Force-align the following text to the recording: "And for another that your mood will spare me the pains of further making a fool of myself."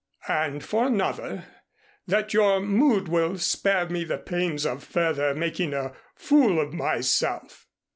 "And 0.29 0.63
for 0.65 0.87
another 0.87 1.45
that 2.07 2.33
your 2.33 2.59
mood 2.59 3.07
will 3.07 3.37
spare 3.37 3.87
me 3.87 4.03
the 4.03 4.17
pains 4.17 4.65
of 4.65 4.83
further 4.83 5.35
making 5.35 5.75
a 5.75 5.93
fool 6.15 6.59
of 6.59 6.73
myself." 6.73 7.67